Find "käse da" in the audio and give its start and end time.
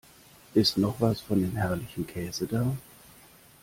2.07-2.75